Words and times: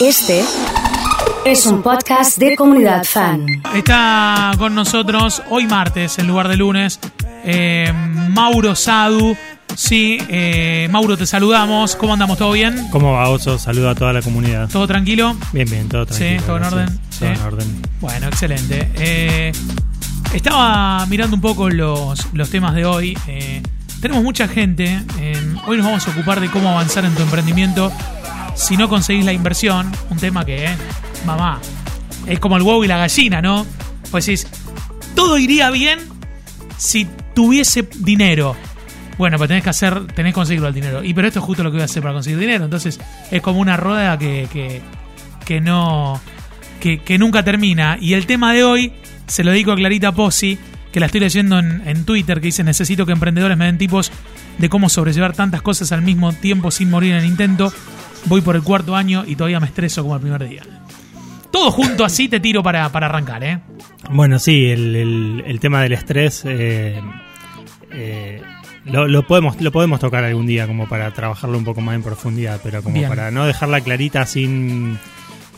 Este 0.00 0.44
es 1.44 1.66
un 1.66 1.82
podcast 1.82 2.38
de 2.38 2.56
comunidad 2.56 3.04
fan. 3.04 3.46
Está 3.74 4.52
con 4.58 4.74
nosotros 4.74 5.42
hoy 5.50 5.66
martes, 5.66 6.18
en 6.18 6.26
lugar 6.26 6.48
de 6.48 6.56
lunes, 6.56 6.98
eh, 7.44 7.92
Mauro 8.30 8.74
Sadu. 8.74 9.36
Sí, 9.74 10.18
eh, 10.28 10.88
Mauro, 10.90 11.16
te 11.16 11.26
saludamos. 11.26 11.94
¿Cómo 11.96 12.12
andamos? 12.14 12.38
¿Todo 12.38 12.52
bien? 12.52 12.88
¿Cómo 12.90 13.12
va, 13.12 13.28
Oso? 13.28 13.58
Saludo 13.58 13.90
a 13.90 13.94
toda 13.94 14.12
la 14.12 14.22
comunidad. 14.22 14.68
¿Todo 14.68 14.86
tranquilo? 14.86 15.36
Bien, 15.52 15.68
bien, 15.70 15.88
todo 15.88 16.06
tranquilo. 16.06 16.40
Sí, 16.40 16.46
todo 16.46 16.56
en 16.56 16.62
gracias. 16.62 16.82
orden. 16.82 16.98
Todo 16.98 17.18
Sí. 17.18 17.24
en 17.26 17.40
orden. 17.46 17.82
Bueno, 18.00 18.26
excelente. 18.28 18.90
Eh, 18.96 19.52
estaba 20.34 21.04
mirando 21.06 21.36
un 21.36 21.42
poco 21.42 21.70
los, 21.70 22.26
los 22.32 22.50
temas 22.50 22.74
de 22.74 22.84
hoy. 22.86 23.16
Eh, 23.28 23.62
tenemos 24.00 24.22
mucha 24.24 24.48
gente. 24.48 25.00
eh, 25.20 25.54
hoy 25.66 25.76
nos 25.76 25.86
vamos 25.86 26.06
a 26.08 26.10
ocupar 26.10 26.40
de 26.40 26.48
cómo 26.50 26.70
avanzar 26.70 27.04
en 27.04 27.14
tu 27.14 27.22
emprendimiento 27.22 27.92
si 28.58 28.76
no 28.76 28.88
conseguís 28.88 29.24
la 29.24 29.32
inversión. 29.32 29.90
Un 30.10 30.18
tema 30.18 30.44
que, 30.44 30.66
eh, 30.66 30.76
mamá, 31.24 31.60
es 32.26 32.38
como 32.40 32.56
el 32.56 32.62
huevo 32.62 32.84
y 32.84 32.88
la 32.88 32.98
gallina, 32.98 33.40
¿no? 33.40 33.64
Pues 34.10 34.26
decís, 34.26 34.46
todo 35.14 35.38
iría 35.38 35.70
bien 35.70 36.00
si 36.76 37.06
tuviese 37.34 37.88
dinero. 37.98 38.56
Bueno, 39.16 39.36
pero 39.38 39.48
tenés 39.48 39.64
que 39.64 39.70
hacer, 39.70 40.06
tenés 40.08 40.32
que 40.32 40.34
conseguirlo 40.34 40.68
el 40.68 40.74
dinero. 40.74 41.02
Y 41.02 41.14
pero 41.14 41.28
esto 41.28 41.40
es 41.40 41.44
justo 41.44 41.62
lo 41.62 41.70
que 41.70 41.76
voy 41.76 41.82
a 41.82 41.86
hacer 41.86 42.02
para 42.02 42.14
conseguir 42.14 42.38
dinero. 42.38 42.64
Entonces, 42.64 43.00
es 43.30 43.42
como 43.42 43.60
una 43.60 43.76
rueda 43.76 44.18
que, 44.18 44.82
que, 45.44 45.60
no. 45.60 46.20
Que, 46.80 46.98
que 46.98 47.18
nunca 47.18 47.42
termina. 47.42 47.96
Y 48.00 48.14
el 48.14 48.26
tema 48.26 48.52
de 48.52 48.64
hoy 48.64 48.92
se 49.26 49.42
lo 49.42 49.50
dedico 49.50 49.72
a 49.72 49.76
Clarita 49.76 50.12
Pozzi, 50.12 50.58
que 50.92 51.00
la 51.00 51.06
estoy 51.06 51.20
leyendo 51.20 51.58
en, 51.58 51.82
en 51.86 52.04
Twitter, 52.04 52.40
que 52.40 52.46
dice: 52.46 52.62
Necesito 52.62 53.06
que 53.06 53.12
emprendedores 53.12 53.56
me 53.56 53.64
den 53.64 53.78
tipos 53.78 54.12
de 54.58 54.68
cómo 54.68 54.88
sobrellevar 54.88 55.32
tantas 55.32 55.62
cosas 55.62 55.90
al 55.90 56.02
mismo 56.02 56.32
tiempo 56.32 56.70
sin 56.70 56.90
morir 56.90 57.12
en 57.12 57.18
el 57.18 57.24
intento. 57.24 57.72
Voy 58.28 58.40
por 58.40 58.56
el 58.56 58.62
cuarto 58.62 58.94
año 58.94 59.24
y 59.26 59.36
todavía 59.36 59.60
me 59.60 59.66
estreso 59.66 60.02
como 60.02 60.14
el 60.14 60.20
primer 60.20 60.46
día. 60.48 60.62
Todo 61.50 61.70
junto 61.70 62.04
así 62.04 62.28
te 62.28 62.40
tiro 62.40 62.62
para, 62.62 62.90
para 62.92 63.06
arrancar, 63.06 63.42
¿eh? 63.42 63.60
Bueno, 64.10 64.38
sí, 64.38 64.66
el, 64.66 64.94
el- 64.94 65.44
el 65.46 65.60
tema 65.60 65.82
del 65.82 65.92
estrés 65.92 66.42
eh, 66.44 67.00
eh, 67.90 68.42
lo, 68.84 69.06
lo 69.08 69.26
podemos, 69.26 69.60
lo 69.60 69.72
podemos 69.72 69.98
tocar 70.00 70.24
algún 70.24 70.46
día 70.46 70.66
como 70.66 70.88
para 70.88 71.10
trabajarlo 71.12 71.56
un 71.58 71.64
poco 71.64 71.80
más 71.80 71.94
en 71.94 72.02
profundidad, 72.02 72.60
pero 72.62 72.82
como 72.82 72.94
Bien. 72.96 73.08
para 73.08 73.30
no 73.30 73.46
dejarla 73.46 73.80
clarita 73.80 74.26
sin, 74.26 74.98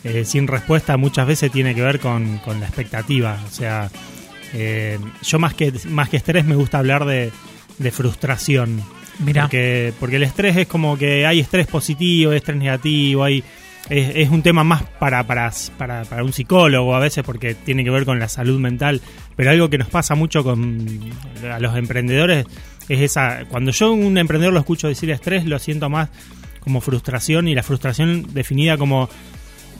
eh, 0.05 0.25
sin 0.25 0.47
respuesta, 0.47 0.97
muchas 0.97 1.27
veces 1.27 1.51
tiene 1.51 1.75
que 1.75 1.83
ver 1.83 1.99
con, 2.01 2.39
con 2.39 2.61
la 2.61 2.67
expectativa. 2.67 3.39
O 3.47 3.51
sea, 3.51 3.91
eh, 4.55 4.99
yo 5.23 5.39
más 5.39 5.55
que, 5.55 5.73
más 5.89 6.09
que 6.09 6.17
estrés 6.19 6.45
me 6.45 6.55
gusta 6.55 6.79
hablar 6.79 7.05
de, 7.05 7.33
de 7.79 7.91
frustración. 7.91 8.81
Mirá. 9.19 9.43
Porque, 9.43 9.93
porque 10.01 10.17
el 10.17 10.23
estrés 10.23 10.57
es 10.57 10.67
como 10.67 10.97
que 10.97 11.27
hay 11.27 11.41
estrés 11.41 11.67
positivo, 11.67 12.33
estrés 12.33 12.57
negativo, 12.57 13.25
hay 13.25 13.45
es, 13.89 14.13
es 14.15 14.31
un 14.31 14.43
tema 14.43 14.63
más 14.65 14.83
para, 14.83 15.27
para, 15.27 15.53
para, 15.77 16.05
para 16.05 16.25
un 16.25 16.33
psicólogo 16.33 16.95
a 16.95 17.01
veces 17.01 17.25
porque 17.25 17.55
tiene 17.55 17.85
que 17.85 17.91
ver 17.91 18.05
con 18.05 18.19
la 18.19 18.29
salud 18.29 18.59
mental, 18.59 19.01
pero 19.37 19.51
algo 19.51 19.71
que 19.71 19.79
nos 19.79 19.89
pasa 19.89 20.15
mucho 20.15 20.45
con 20.45 20.87
a 21.51 21.59
los 21.59 21.77
emprendedores 21.77 22.47
es 22.89 23.01
esa, 23.01 23.45
cuando 23.49 23.71
yo 23.71 23.93
un 23.93 24.19
emprendedor 24.19 24.53
lo 24.53 24.61
escucho 24.61 24.89
decir 24.89 25.11
estrés, 25.11 25.45
lo 25.45 25.59
siento 25.59 25.89
más 25.89 26.09
como 26.61 26.81
frustración 26.81 27.49
y 27.49 27.55
la 27.55 27.63
frustración 27.63 28.27
definida 28.35 28.77
como 28.77 29.09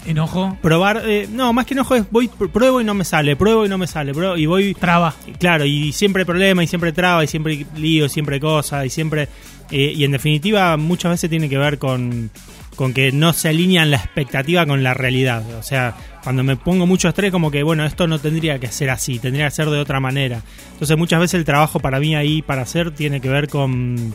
Enojo, 0.07 0.57
probar, 0.63 1.03
eh, 1.05 1.29
no, 1.31 1.53
más 1.53 1.67
que 1.67 1.75
enojo 1.75 1.95
es 1.95 2.11
voy, 2.11 2.27
pr- 2.29 2.51
pruebo 2.51 2.81
y 2.81 2.85
no 2.85 2.95
me 2.95 3.05
sale, 3.05 3.37
pruebo 3.37 3.67
y 3.67 3.69
no 3.69 3.77
me 3.77 3.87
sale, 3.87 4.15
pruebo 4.15 4.37
y 4.37 4.47
voy 4.47 4.73
traba. 4.75 5.15
Claro, 5.39 5.67
y 5.67 5.93
siempre 5.93 6.23
hay 6.23 6.27
problema, 6.27 6.65
y 6.65 6.67
siempre 6.67 6.93
traba, 6.93 7.23
y 7.23 7.27
siempre 7.27 7.67
lío, 7.77 8.09
siempre 8.09 8.41
cosas, 8.41 8.87
y 8.87 8.91
siempre. 8.91 9.29
eh, 9.71 9.93
y 9.95 10.03
en 10.05 10.13
definitiva, 10.13 10.77
muchas 10.79 11.11
veces 11.13 11.29
tiene 11.29 11.51
que 11.51 11.59
ver 11.59 11.79
con, 11.79 12.31
con 12.77 12.95
que 12.95 13.13
no 13.13 13.35
se 13.35 13.51
alinean 13.51 13.91
la 13.91 13.99
expectativa 13.99 14.65
con 14.65 14.83
la 14.83 14.95
realidad. 14.95 15.45
O 15.59 15.63
sea, 15.63 15.95
cuando 16.25 16.43
me 16.45 16.57
pongo 16.57 16.87
mucho 16.87 17.09
estrés, 17.09 17.31
como 17.31 17.51
que, 17.51 17.63
bueno, 17.63 17.85
esto 17.85 18.07
no 18.07 18.19
tendría 18.19 18.59
que 18.59 18.69
ser 18.69 18.89
así, 18.89 19.19
tendría 19.19 19.45
que 19.45 19.51
ser 19.55 19.69
de 19.69 19.79
otra 19.79 20.01
manera. 20.01 20.41
Entonces, 20.73 20.97
muchas 20.97 21.21
veces 21.21 21.35
el 21.39 21.45
trabajo 21.45 21.79
para 21.79 22.01
mí 22.01 22.17
ahí, 22.17 22.41
para 22.41 22.63
hacer, 22.63 22.91
tiene 22.91 23.21
que 23.21 23.29
ver 23.29 23.49
con 23.49 24.15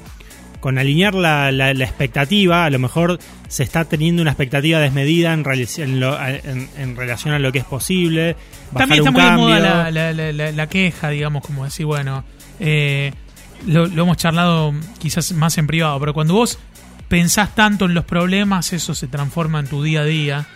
con 0.66 0.80
alinear 0.80 1.14
la, 1.14 1.52
la- 1.52 1.76
la 1.76 1.84
expectativa, 1.86 2.66
a 2.66 2.72
lo 2.72 2.80
mejor 2.80 3.20
se 3.48 3.62
está 3.62 3.86
teniendo 3.86 4.24
una 4.24 4.32
expectativa 4.32 4.80
desmedida 4.80 5.32
en, 5.32 6.00
lo- 6.00 6.20
en- 6.26 6.68
en 6.80 6.96
relación 6.96 7.36
a 7.36 7.38
lo 7.40 7.52
que 7.52 7.60
es 7.60 7.66
posible. 7.66 8.36
También 8.76 9.04
está 9.06 9.12
muy 9.12 9.22
de 9.22 9.60
moda 9.60 9.92
la, 10.54 10.68
queja, 10.68 11.10
digamos, 11.10 11.44
como 11.46 11.66
decir, 11.66 11.86
bueno, 11.86 12.24
eh, 12.60 13.14
lo, 13.68 13.86
lo 13.86 14.02
hemos 14.04 14.18
charlado 14.18 14.74
quizás 14.98 15.34
más 15.34 15.56
en 15.60 15.68
privado, 15.68 16.00
pero 16.00 16.16
cuando 16.16 16.34
vos 16.34 16.58
pensás 17.10 17.54
tanto 17.54 17.86
en 17.86 17.94
los 17.94 18.06
problemas, 18.06 18.74
eso 18.74 18.96
se 18.96 19.06
transforma 19.08 19.60
en 19.60 19.68
tu 19.68 19.84
día 19.84 20.02
a 20.02 20.06
día. 20.06 20.48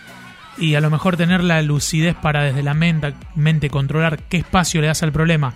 Y 0.58 0.74
a 0.74 0.80
lo 0.80 0.90
mejor 0.90 1.16
tener 1.16 1.44
la 1.44 1.62
lucidez 1.62 2.16
para 2.16 2.42
desde 2.42 2.64
la 2.64 2.74
mente, 2.74 3.14
mente 3.36 3.70
controlar 3.70 4.18
qué 4.28 4.38
espacio 4.38 4.80
le 4.80 4.88
das 4.88 5.04
al 5.04 5.12
problema 5.12 5.54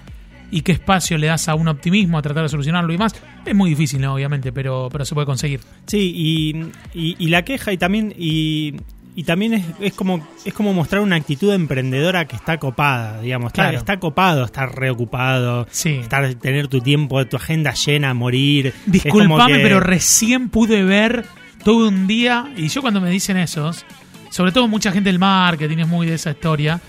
y 0.50 0.60
qué 0.62 0.72
espacio 0.72 1.18
le 1.18 1.26
das 1.28 1.48
a 1.48 1.54
un 1.54 1.68
optimismo 1.68 2.18
a 2.18 2.22
tratar 2.22 2.42
de 2.44 2.48
solucionarlo 2.48 2.92
y 2.92 2.98
más, 2.98 3.14
es 3.44 3.54
muy 3.54 3.70
difícil, 3.70 4.00
¿no? 4.00 4.14
obviamente, 4.14 4.52
pero, 4.52 4.88
pero 4.92 5.04
se 5.04 5.14
puede 5.14 5.26
conseguir. 5.26 5.60
Sí, 5.86 6.12
y, 6.14 6.98
y- 6.98 7.16
y 7.18 7.28
la 7.28 7.42
queja 7.42 7.72
y 7.72 7.76
también 7.78 8.14
y, 8.16 8.74
y 9.16 9.24
también 9.24 9.54
es, 9.54 9.64
es 9.80 9.92
como 9.94 10.26
es 10.44 10.52
como 10.54 10.72
mostrar 10.72 11.00
una 11.02 11.16
actitud 11.16 11.52
emprendedora 11.52 12.26
que 12.26 12.36
está 12.36 12.58
copada, 12.58 13.20
digamos, 13.20 13.48
está, 13.48 13.62
Claro. 13.62 13.78
está 13.78 13.98
copado, 13.98 14.44
estar 14.44 14.74
reocupado, 14.76 15.66
Sí. 15.70 15.90
estar 15.94 16.34
tener 16.34 16.68
tu 16.68 16.80
tiempo, 16.80 17.24
tu 17.26 17.36
agenda 17.36 17.72
llena, 17.74 18.12
morir. 18.14 18.72
Disculpame, 18.86 19.54
que- 19.56 19.62
pero 19.62 19.80
recién 19.80 20.48
pude 20.50 20.84
ver 20.84 21.24
todo 21.64 21.88
un 21.88 22.06
día, 22.06 22.52
y 22.56 22.68
yo 22.68 22.80
cuando 22.82 23.00
me 23.00 23.08
dicen 23.10 23.36
esos, 23.38 23.84
sobre 24.30 24.52
todo 24.52 24.68
mucha 24.68 24.92
gente 24.92 25.08
del 25.10 25.18
marketing 25.18 25.78
es 25.78 25.88
muy 25.88 26.06
de 26.06 26.14
esa 26.14 26.32
historia, 26.32 26.80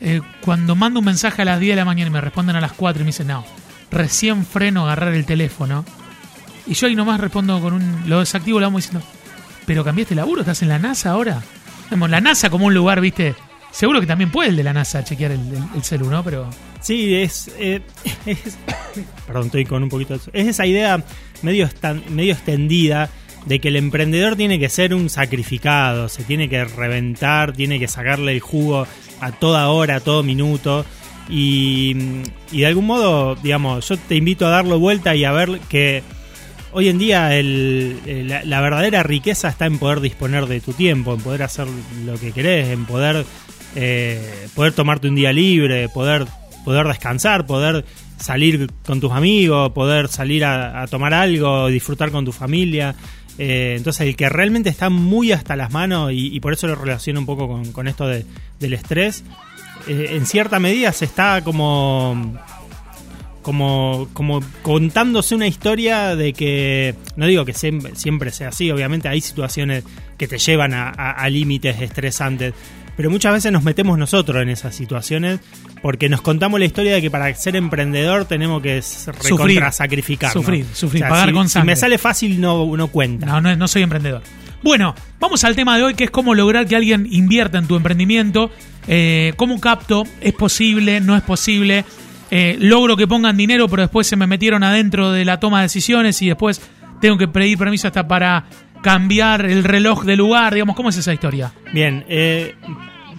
eh, 0.00 0.20
cuando 0.40 0.76
mando 0.76 1.00
un 1.00 1.06
mensaje 1.06 1.42
a 1.42 1.44
las 1.44 1.60
10 1.60 1.72
de 1.72 1.76
la 1.76 1.84
mañana 1.84 2.08
y 2.08 2.12
me 2.12 2.20
responden 2.20 2.56
a 2.56 2.60
las 2.60 2.72
4 2.72 3.00
y 3.00 3.04
me 3.04 3.08
dicen, 3.08 3.28
no, 3.28 3.44
recién 3.90 4.44
freno 4.44 4.82
a 4.82 4.92
agarrar 4.92 5.14
el 5.14 5.26
teléfono, 5.26 5.84
y 6.66 6.74
yo 6.74 6.86
ahí 6.86 6.94
nomás 6.94 7.20
respondo 7.20 7.60
con 7.60 7.74
un, 7.74 8.08
lo 8.08 8.20
desactivo, 8.20 8.60
lo 8.60 8.66
vamos 8.66 8.84
diciendo, 8.84 9.06
pero 9.66 9.84
cambiaste 9.84 10.14
laburo, 10.14 10.40
estás 10.42 10.62
en 10.62 10.68
la 10.68 10.78
NASA 10.78 11.10
ahora. 11.10 11.42
La 11.90 12.20
NASA 12.20 12.50
como 12.50 12.66
un 12.66 12.74
lugar, 12.74 13.00
viste, 13.00 13.34
seguro 13.72 14.00
que 14.00 14.06
también 14.06 14.30
puede 14.30 14.50
el 14.50 14.56
de 14.56 14.62
la 14.62 14.72
NASA 14.72 15.02
chequear 15.02 15.32
el, 15.32 15.40
el, 15.40 15.62
el 15.74 15.82
celu, 15.82 16.08
¿no? 16.08 16.22
Pero... 16.22 16.48
Sí, 16.80 17.14
es, 17.14 17.50
eh, 17.58 17.82
Perdón, 19.26 19.46
estoy 19.46 19.64
con 19.64 19.82
un 19.82 19.88
poquito 19.88 20.16
de... 20.16 20.20
Es 20.32 20.48
esa 20.48 20.66
idea 20.66 21.02
medio, 21.42 21.68
medio 22.08 22.32
extendida 22.32 23.10
de 23.46 23.60
que 23.60 23.68
el 23.68 23.76
emprendedor 23.76 24.36
tiene 24.36 24.58
que 24.58 24.68
ser 24.68 24.94
un 24.94 25.08
sacrificado, 25.08 26.08
se 26.08 26.24
tiene 26.24 26.48
que 26.48 26.64
reventar, 26.64 27.52
tiene 27.52 27.78
que 27.78 27.88
sacarle 27.88 28.32
el 28.32 28.40
jugo 28.40 28.86
a 29.20 29.32
toda 29.32 29.68
hora, 29.68 29.96
a 29.96 30.00
todo 30.00 30.22
minuto. 30.22 30.84
Y, 31.28 31.94
y 32.50 32.60
de 32.60 32.66
algún 32.66 32.86
modo, 32.86 33.36
digamos, 33.36 33.88
yo 33.88 33.96
te 33.96 34.16
invito 34.16 34.46
a 34.46 34.50
darlo 34.50 34.78
vuelta 34.78 35.14
y 35.14 35.24
a 35.24 35.32
ver 35.32 35.60
que 35.68 36.02
hoy 36.72 36.88
en 36.88 36.98
día 36.98 37.36
el- 37.36 38.28
la 38.44 38.60
verdadera 38.60 39.02
riqueza 39.02 39.48
está 39.48 39.66
en 39.66 39.78
poder 39.78 40.00
disponer 40.00 40.46
de 40.46 40.60
tu 40.60 40.72
tiempo, 40.72 41.14
en 41.14 41.20
poder 41.20 41.42
hacer 41.44 41.66
lo 42.04 42.14
que 42.18 42.32
querés, 42.32 42.68
en 42.68 42.84
poder, 42.84 43.24
eh, 43.76 44.48
poder 44.54 44.72
tomarte 44.72 45.08
un 45.08 45.14
día 45.14 45.32
libre, 45.32 45.88
poder, 45.88 46.26
poder 46.64 46.86
descansar, 46.88 47.46
poder 47.46 47.84
salir 48.20 48.70
con 48.84 49.00
tus 49.00 49.12
amigos, 49.12 49.72
poder 49.72 50.08
salir 50.08 50.44
a, 50.44 50.86
tomar 50.86 51.14
algo, 51.14 51.68
disfrutar 51.68 52.10
con 52.10 52.24
tu 52.24 52.32
familia. 52.32 52.94
Eh, 53.38 53.74
entonces 53.76 54.06
el 54.06 54.16
que 54.16 54.28
realmente 54.28 54.68
está 54.68 54.90
muy 54.90 55.32
hasta 55.32 55.56
las 55.56 55.72
manos 55.72 56.10
y, 56.12 56.38
por 56.40 56.52
eso 56.52 56.66
lo 56.66 56.74
relaciono 56.74 57.20
un 57.20 57.26
poco 57.26 57.48
con, 57.48 57.72
con 57.72 57.88
esto 57.88 58.06
de- 58.06 58.26
del 58.58 58.74
estrés, 58.74 59.24
eh, 59.88 60.10
en 60.12 60.26
cierta 60.26 60.58
medida 60.58 60.92
se 60.92 61.06
está 61.06 61.42
como 61.42 62.38
como, 63.42 64.08
contándose 64.62 65.34
una 65.34 65.46
historia 65.46 66.14
de 66.14 66.34
que, 66.34 66.94
no 67.16 67.26
digo 67.26 67.46
que 67.46 67.54
siempre, 67.54 67.96
siempre 67.96 68.30
sea 68.32 68.48
así, 68.48 68.70
obviamente 68.70 69.08
hay 69.08 69.22
situaciones 69.22 69.82
que 70.18 70.28
te 70.28 70.36
llevan 70.38 70.74
a 70.74 71.28
límites 71.30 71.80
estresantes, 71.80 72.52
pero 72.96 73.10
muchas 73.10 73.32
veces 73.32 73.52
nos 73.52 73.62
metemos 73.62 73.98
nosotros 73.98 74.42
en 74.42 74.48
esas 74.48 74.74
situaciones 74.74 75.40
porque 75.82 76.08
nos 76.08 76.20
contamos 76.20 76.60
la 76.60 76.66
historia 76.66 76.94
de 76.94 77.00
que 77.00 77.10
para 77.10 77.34
ser 77.34 77.56
emprendedor 77.56 78.24
tenemos 78.26 78.62
que 78.62 78.82
Sufrir. 78.82 79.22
recontra 79.22 79.72
sacrificar. 79.72 80.32
Sufrir, 80.32 80.66
sufrir, 80.72 81.02
pagar 81.02 81.28
si, 81.28 81.34
con 81.34 81.48
si 81.48 81.52
sangre. 81.54 81.72
me 81.72 81.76
sale 81.76 81.98
fácil 81.98 82.40
no, 82.40 82.76
no 82.76 82.88
cuenta. 82.88 83.26
No, 83.26 83.40
no, 83.40 83.54
no 83.56 83.68
soy 83.68 83.82
emprendedor. 83.82 84.22
Bueno, 84.62 84.94
vamos 85.18 85.42
al 85.44 85.56
tema 85.56 85.76
de 85.78 85.84
hoy, 85.84 85.94
que 85.94 86.04
es 86.04 86.10
cómo 86.10 86.34
lograr 86.34 86.66
que 86.66 86.76
alguien 86.76 87.06
invierta 87.10 87.56
en 87.58 87.66
tu 87.66 87.76
emprendimiento. 87.76 88.50
Eh, 88.86 89.32
¿Cómo 89.36 89.58
capto? 89.58 90.04
¿Es 90.20 90.34
posible? 90.34 91.00
¿No 91.00 91.16
es 91.16 91.22
posible? 91.22 91.84
Eh, 92.30 92.56
logro 92.60 92.96
que 92.96 93.06
pongan 93.06 93.36
dinero, 93.36 93.68
pero 93.68 93.82
después 93.82 94.06
se 94.06 94.16
me 94.16 94.26
metieron 94.26 94.62
adentro 94.62 95.12
de 95.12 95.24
la 95.24 95.40
toma 95.40 95.58
de 95.58 95.62
decisiones 95.64 96.20
y 96.22 96.28
después 96.28 96.60
tengo 97.00 97.16
que 97.16 97.26
pedir 97.26 97.56
permiso 97.56 97.86
hasta 97.88 98.06
para 98.06 98.44
cambiar 98.82 99.44
el 99.46 99.64
reloj 99.64 100.04
de 100.04 100.16
lugar. 100.16 100.54
Digamos, 100.54 100.76
¿cómo 100.76 100.88
es 100.88 100.96
esa 100.96 101.12
historia? 101.12 101.52
Bien, 101.72 102.04
eh, 102.08 102.54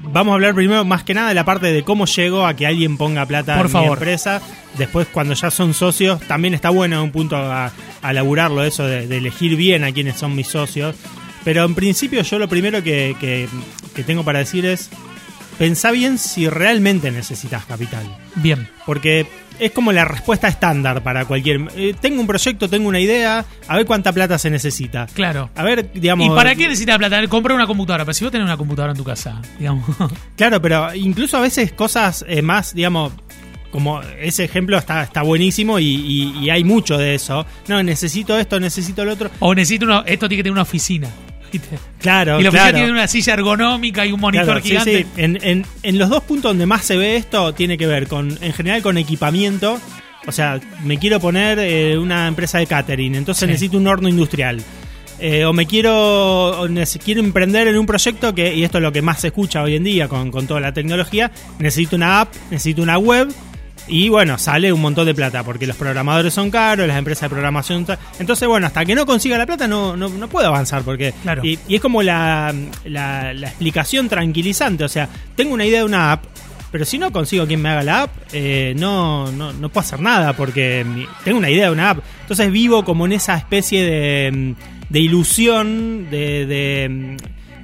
vamos 0.03 0.31
a 0.31 0.35
hablar 0.35 0.53
primero 0.55 0.83
más 0.85 1.03
que 1.03 1.13
nada 1.13 1.29
de 1.29 1.35
la 1.35 1.45
parte 1.45 1.71
de 1.71 1.83
cómo 1.83 2.05
llego 2.05 2.45
a 2.45 2.55
que 2.55 2.65
alguien 2.67 2.97
ponga 2.97 3.25
plata 3.25 3.57
Por 3.57 3.65
en 3.67 3.71
favor. 3.71 3.87
mi 3.89 3.93
empresa. 3.93 4.41
Después, 4.77 5.07
cuando 5.11 5.33
ya 5.33 5.51
son 5.51 5.73
socios, 5.73 6.21
también 6.21 6.53
está 6.53 6.69
bueno 6.69 7.03
un 7.03 7.11
punto 7.11 7.35
a, 7.35 7.71
a 8.01 8.13
laburarlo 8.13 8.63
eso 8.63 8.85
de, 8.85 9.07
de 9.07 9.17
elegir 9.17 9.55
bien 9.57 9.83
a 9.83 9.91
quiénes 9.91 10.15
son 10.17 10.35
mis 10.35 10.47
socios. 10.47 10.95
Pero 11.43 11.65
en 11.65 11.75
principio 11.75 12.21
yo 12.21 12.39
lo 12.39 12.47
primero 12.47 12.81
que, 12.83 13.15
que- 13.19 13.47
que 13.95 14.03
tengo 14.05 14.23
para 14.23 14.39
decir 14.39 14.65
es, 14.65 14.89
pensá 15.59 15.91
bien 15.91 16.17
si 16.17 16.47
realmente 16.47 17.11
necesitas 17.11 17.65
capital. 17.65 18.05
Bien. 18.35 18.69
Porque 18.85 19.27
es 19.61 19.71
como 19.71 19.91
la 19.91 20.03
respuesta 20.05 20.47
estándar 20.47 21.01
para 21.03 21.25
cualquier... 21.25 21.61
eh, 21.75 21.95
tengo 21.99 22.19
un 22.19 22.27
proyecto, 22.27 22.67
tengo 22.69 22.89
una 22.89 22.99
idea, 22.99 23.45
a 23.67 23.75
ver 23.77 23.85
cuánta 23.85 24.11
plata 24.11 24.37
se 24.37 24.49
necesita. 24.49 25.05
Claro. 25.13 25.49
A 25.55 25.63
ver, 25.63 25.91
digamos... 25.93 26.27
¿Y 26.27 26.29
para 26.31 26.55
qué 26.55 26.67
necesitas 26.67 26.97
plata? 26.97 27.25
Comprar 27.27 27.55
una 27.55 27.67
computadora. 27.67 28.03
Pero 28.05 28.13
si 28.13 28.23
vos 28.25 28.31
tenés 28.31 28.45
una 28.45 28.57
computadora 28.57 28.91
en 28.91 28.97
tu 28.97 29.03
casa, 29.03 29.41
digamos. 29.57 29.85
Claro, 30.35 30.61
pero 30.61 30.93
incluso 30.95 31.37
a 31.37 31.41
veces 31.41 31.71
cosas 31.73 32.25
eh, 32.27 32.41
más, 32.41 32.73
digamos, 32.73 33.13
como 33.71 34.01
ese 34.19 34.43
ejemplo 34.43 34.77
está, 34.77 35.03
está 35.03 35.21
buenísimo 35.21 35.79
y, 35.79 35.85
y- 35.85 36.39
y 36.45 36.49
hay 36.49 36.63
mucho 36.63 36.97
de 36.97 37.15
eso. 37.15 37.45
No, 37.67 37.81
necesito 37.83 38.37
esto, 38.37 38.59
necesito 38.59 39.05
lo 39.05 39.13
otro. 39.13 39.29
o 39.39 39.53
necesito 39.55 39.85
uno. 39.85 40.03
Esto 40.05 40.27
tiene 40.27 40.39
que 40.39 40.43
tener 40.43 40.53
una 40.53 40.63
oficina. 40.63 41.07
¿Viste? 41.51 41.77
Claro, 41.99 42.39
y 42.39 42.43
la 42.43 42.49
oficina 42.49 42.69
claro. 42.69 42.77
tiene 42.77 42.91
una 42.91 43.07
silla 43.07 43.33
ergonómica 43.33 44.05
y 44.05 44.11
un 44.11 44.19
monitor 44.19 44.45
Claro, 44.45 44.61
sí, 44.61 44.69
gigante. 44.69 44.97
sí. 45.03 45.07
En, 45.17 45.37
en- 45.43 45.65
en 45.83 45.97
los 45.97 46.09
dos 46.09 46.23
puntos 46.23 46.49
donde 46.51 46.65
más 46.65 46.83
se 46.85 46.97
ve 46.97 47.15
esto 47.17 47.53
tiene 47.53 47.77
que 47.77 47.87
ver 47.87 48.07
con, 48.07 48.37
en 48.41 48.53
general, 48.53 48.81
con 48.81 48.97
equipamiento. 48.97 49.79
O 50.27 50.31
sea, 50.31 50.59
me 50.83 50.97
quiero 50.99 51.19
poner 51.19 51.57
eh, 51.59 51.97
una 51.97 52.27
empresa 52.27 52.59
de 52.59 52.67
catering, 52.67 53.15
entonces 53.15 53.41
Sí. 53.41 53.47
necesito 53.47 53.77
un 53.77 53.87
horno 53.87 54.07
industrial. 54.07 54.61
Eh, 55.19 55.45
o 55.45 55.53
me 55.53 55.67
quiero 55.67 56.61
o 56.63 56.67
quiero 57.03 57.19
emprender 57.21 57.67
en 57.67 57.77
un 57.77 57.85
proyecto 57.85 58.33
que, 58.33 58.55
y 58.55 58.63
esto 58.63 58.79
es 58.79 58.81
lo 58.81 58.91
que 58.91 59.03
más 59.03 59.19
se 59.21 59.27
escucha 59.27 59.61
hoy 59.61 59.75
en 59.75 59.83
día 59.83 60.07
con, 60.07 60.31
con 60.31 60.47
toda 60.47 60.59
la 60.59 60.73
tecnología, 60.73 61.31
necesito 61.59 61.95
una 61.95 62.21
app, 62.21 62.33
necesito 62.49 62.81
una 62.81 62.97
web. 62.97 63.29
Y 63.87 64.09
bueno, 64.09 64.37
sale 64.37 64.71
un 64.71 64.79
montón 64.79 65.05
de 65.05 65.13
plata, 65.13 65.43
porque 65.43 65.67
los 65.67 65.75
programadores 65.75 66.33
son 66.33 66.51
caros, 66.51 66.87
las 66.87 66.97
empresas 66.97 67.23
de 67.23 67.29
programación... 67.29 67.85
Entonces, 68.19 68.47
bueno, 68.47 68.67
hasta 68.67 68.85
que 68.85 68.95
no 68.95 69.05
consiga 69.05 69.37
la 69.37 69.45
plata 69.45 69.67
no, 69.67 69.97
no, 69.97 70.07
no 70.07 70.29
puedo 70.29 70.47
avanzar, 70.47 70.83
porque... 70.83 71.13
Claro. 71.23 71.43
Y, 71.43 71.59
y 71.67 71.75
es 71.75 71.81
como 71.81 72.01
la, 72.01 72.53
la, 72.85 73.33
la 73.33 73.47
explicación 73.47 74.07
tranquilizante, 74.07 74.83
o 74.83 74.87
sea, 74.87 75.09
tengo 75.35 75.53
una 75.53 75.65
idea 75.65 75.79
de 75.79 75.85
una 75.85 76.13
app, 76.13 76.25
pero 76.71 76.85
si 76.85 76.97
no 76.97 77.11
consigo 77.11 77.45
quien 77.47 77.61
me 77.61 77.69
haga 77.69 77.83
la 77.83 78.01
app, 78.03 78.11
eh, 78.31 78.73
no, 78.77 79.31
no, 79.31 79.51
no 79.51 79.69
puedo 79.69 79.85
hacer 79.85 79.99
nada, 79.99 80.33
porque 80.33 80.85
tengo 81.25 81.37
una 81.39 81.49
idea 81.49 81.65
de 81.65 81.71
una 81.71 81.89
app. 81.89 81.99
Entonces 82.21 82.49
vivo 82.51 82.85
como 82.85 83.05
en 83.07 83.13
esa 83.13 83.35
especie 83.35 83.83
de, 83.83 84.55
de 84.89 84.99
ilusión, 84.99 86.07
de... 86.09 86.45
de 86.45 87.17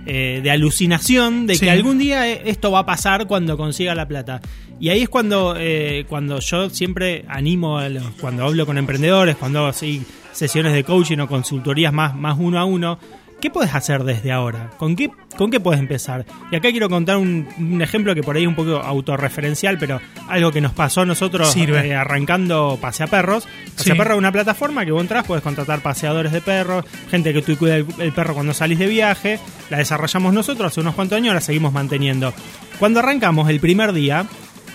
eh, 0.08 0.40
de 0.42 0.50
alucinación 0.52 1.46
de 1.48 1.56
Sí. 1.56 1.66
que 1.66 1.72
algún 1.72 1.98
día 2.00 2.28
eh, 2.32 2.42
esto 2.46 2.72
va 2.72 2.80
a 2.80 2.86
pasar 2.86 3.28
cuando 3.28 3.58
consiga 3.58 3.94
la 3.94 4.08
plata. 4.08 4.42
Y 4.80 4.90
ahí 4.90 5.02
es 5.02 5.10
cuando, 5.10 5.56
eh, 5.58 6.06
cuando 6.08 6.40
yo 6.40 6.70
siempre 6.70 7.26
animo, 7.28 7.78
a 7.80 7.90
los- 7.90 8.04
cuando 8.22 8.46
hablo 8.46 8.66
con 8.66 8.78
emprendedores, 8.78 9.36
cuando 9.36 9.60
hago 9.60 9.68
así 9.68 10.04
sesiones 10.32 10.74
de 10.74 10.84
coaching 10.84 11.18
o 11.20 11.28
consultorías 11.28 11.92
más, 11.92 12.16
más 12.16 12.38
uno 12.40 12.60
a 12.60 12.66
uno, 12.66 13.00
¿qué 13.42 13.50
puedes 13.50 13.74
hacer 13.74 14.04
desde 14.04 14.32
ahora? 14.32 14.72
¿Con 14.78 14.96
qué, 14.96 15.10
con 15.38 15.52
qué 15.52 15.60
puedes 15.60 15.80
empezar? 15.80 16.26
Y 16.52 16.56
acá 16.56 16.72
quiero 16.72 16.90
contar 16.90 17.18
un, 17.18 17.48
un 17.58 17.82
ejemplo 17.82 18.14
que 18.16 18.24
por 18.24 18.36
ahí 18.36 18.44
es 18.44 18.48
un 18.48 18.56
poco 18.56 18.78
autorreferencial, 18.78 19.78
pero 19.78 20.00
algo 20.28 20.52
que 20.52 20.62
nos 20.62 20.74
pasó 20.74 21.02
a 21.02 21.06
nosotros 21.06 21.56
eh, 21.56 21.96
arrancando 21.96 22.78
Paseaperros. 22.82 23.48
Paseaperros 23.78 24.14
es 24.14 24.20
una 24.20 24.32
plataforma 24.32 24.86
que 24.86 24.92
vos 24.92 25.02
entras, 25.02 25.26
puedes 25.26 25.44
contratar 25.44 25.82
paseadores 25.82 26.32
de 26.32 26.42
perros, 26.42 26.86
gente 27.10 27.34
que 27.34 27.42
tú 27.42 27.58
cuida 27.58 27.78
el, 27.78 27.86
el 28.00 28.12
perro 28.12 28.34
cuando 28.34 28.54
salís 28.54 28.80
de 28.80 28.88
viaje. 28.88 29.40
La 29.70 29.78
desarrollamos 29.78 30.34
nosotros 30.34 30.72
hace 30.72 30.82
unos 30.82 30.96
cuantos 30.96 31.18
años, 31.18 31.34
la 31.34 31.42
seguimos 31.42 31.74
manteniendo. 31.74 32.34
Cuando 32.80 33.00
arrancamos 33.00 33.50
el 33.50 33.60
primer 33.60 33.94
día, 33.94 34.26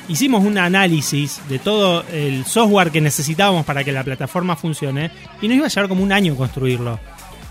hicimos 0.08 0.44
un 0.44 0.58
análisis 0.58 1.40
de 1.48 1.58
todo 1.58 2.04
el 2.12 2.44
software 2.44 2.90
que 2.90 3.00
necesitábamos 3.00 3.64
para 3.64 3.84
que 3.84 3.92
la 3.92 4.04
plataforma 4.04 4.56
funcione 4.56 5.10
y 5.40 5.48
nos 5.48 5.56
iba 5.56 5.66
a 5.66 5.70
llevar 5.70 5.88
como 5.88 6.02
un 6.02 6.12
año 6.12 6.34
construirlo. 6.36 6.98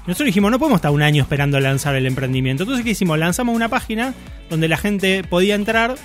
Nosotros 0.08 0.26
dijimos, 0.26 0.52
no 0.52 0.58
podemos 0.58 0.78
estar 0.78 0.92
un 0.92 1.04
año 1.04 1.22
esperando 1.22 1.60
lanzar 1.60 1.96
el 1.96 2.06
emprendimiento. 2.08 2.64
Entonces, 2.64 2.84
¿qué 2.84 2.92
hicimos? 2.92 3.20
Lanzamos 3.20 3.56
una 3.56 3.70
página 3.70 4.14
donde 4.50 4.68
la 4.68 4.78
gente 4.78 5.24
podía 5.24 5.54
entrar 5.54 5.96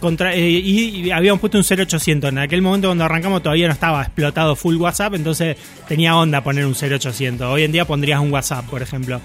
contra, 0.00 0.34
eh, 0.34 0.50
y, 0.50 1.10
habíamos 1.10 1.40
puesto 1.40 1.58
un 1.58 1.64
0800. 1.64 2.30
En 2.30 2.38
aquel 2.38 2.60
momento 2.62 2.88
cuando 2.88 3.04
arrancamos 3.04 3.42
todavía 3.42 3.66
no 3.66 3.72
estaba 3.72 4.02
explotado 4.02 4.56
full 4.56 4.76
WhatsApp, 4.76 5.14
entonces 5.14 5.56
tenía 5.88 6.16
onda 6.16 6.42
poner 6.42 6.66
un 6.66 6.74
0800. 6.74 7.46
Hoy 7.46 7.62
en 7.62 7.72
día 7.72 7.86
pondrías 7.86 8.20
un 8.20 8.32
WhatsApp, 8.32 8.66
por 8.66 8.82
ejemplo. 8.82 9.20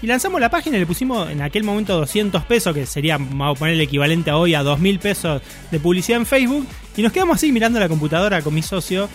Y 0.00 0.06
lanzamos 0.06 0.40
la 0.40 0.48
página 0.48 0.76
y 0.76 0.80
le 0.80 0.86
pusimos 0.86 1.28
en 1.28 1.42
aquel 1.42 1.64
momento 1.64 1.96
200 1.96 2.44
pesos, 2.44 2.72
que 2.72 2.86
sería, 2.86 3.18
vamos 3.18 3.56
a 3.56 3.58
poner 3.58 3.74
el 3.74 3.80
equivalente 3.80 4.30
a 4.30 4.36
hoy 4.36 4.54
a 4.54 4.62
2000 4.62 4.98
pesos 5.00 5.42
de 5.72 5.80
publicidad 5.80 6.20
en 6.20 6.26
Facebook. 6.26 6.66
Y 6.96 7.02
nos 7.02 7.12
quedamos 7.12 7.36
así 7.36 7.50
mirando 7.50 7.80
la 7.80 7.88
computadora 7.88 8.40
con 8.42 8.54
mi 8.54 8.62
socio. 8.62 9.08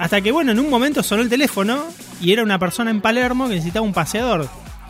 Hasta 0.00 0.22
que, 0.22 0.32
bueno, 0.32 0.52
en 0.52 0.58
un 0.58 0.70
momento 0.70 1.02
sonó 1.02 1.20
el 1.20 1.28
teléfono 1.28 1.84
y 2.22 2.32
era 2.32 2.42
una 2.42 2.58
persona 2.58 2.90
en 2.90 3.02
Palermo 3.02 3.48
que 3.48 3.56
necesitaba 3.56 3.84
un 3.84 3.92
paseador. 3.92 4.48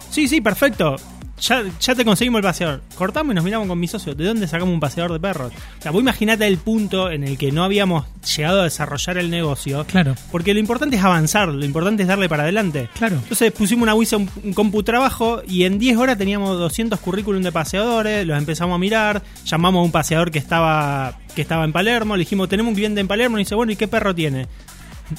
Sí, 0.08 0.28
sí, 0.28 0.40
perfecto. 0.40 0.94
Ya, 1.40 1.64
ya 1.80 1.96
te 1.96 2.04
conseguimos 2.04 2.38
el 2.38 2.44
paseador. 2.44 2.82
Cortamos 2.94 3.32
y 3.32 3.34
nos 3.34 3.42
miramos 3.42 3.66
con 3.66 3.80
mi 3.80 3.88
socio. 3.88 4.14
¿De 4.14 4.24
dónde 4.24 4.46
sacamos 4.46 4.72
un 4.72 4.78
paseador 4.78 5.12
de 5.12 5.18
perros? 5.18 5.52
O 5.80 5.82
sea, 5.82 5.90
vos 5.90 6.00
imaginate 6.00 6.46
el 6.46 6.58
punto 6.58 7.10
en 7.10 7.24
el 7.24 7.38
que 7.38 7.50
no 7.50 7.64
habíamos 7.64 8.06
llegado 8.36 8.60
a 8.60 8.64
desarrollar 8.64 9.18
el 9.18 9.30
negocio. 9.30 9.84
Claro. 9.84 10.14
Porque 10.30 10.54
lo 10.54 10.60
importante 10.60 10.94
es 10.94 11.02
avanzar, 11.02 11.48
lo 11.48 11.64
importante 11.64 12.02
es 12.02 12.08
darle 12.08 12.28
para 12.28 12.44
adelante. 12.44 12.88
Claro. 12.96 13.16
Entonces 13.16 13.50
pusimos 13.50 13.82
una 13.82 13.96
WISA, 13.96 14.16
un, 14.16 14.30
un 14.44 14.52
compu 14.52 14.84
trabajo 14.84 15.42
y 15.44 15.64
en 15.64 15.80
10 15.80 15.96
horas 15.96 16.18
teníamos 16.18 16.56
200 16.56 17.00
currículum 17.00 17.42
de 17.42 17.50
paseadores, 17.50 18.24
los 18.24 18.38
empezamos 18.38 18.76
a 18.76 18.78
mirar, 18.78 19.24
llamamos 19.44 19.80
a 19.80 19.84
un 19.86 19.90
paseador 19.90 20.30
que 20.30 20.38
estaba 20.38 21.18
que 21.34 21.42
estaba 21.42 21.64
en 21.64 21.72
Palermo, 21.72 22.16
le 22.16 22.20
dijimos, 22.20 22.48
tenemos 22.48 22.70
un 22.70 22.74
cliente 22.74 23.00
en 23.00 23.08
Palermo, 23.08 23.38
y 23.38 23.42
dice, 23.42 23.54
bueno, 23.54 23.72
¿y 23.72 23.76
qué 23.76 23.88
perro 23.88 24.14
tiene? 24.14 24.46